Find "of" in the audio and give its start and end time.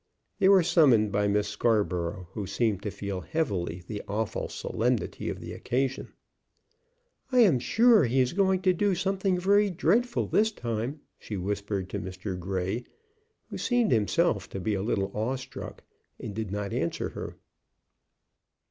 5.29-5.39